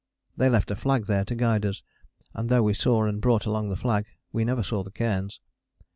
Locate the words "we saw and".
2.63-3.21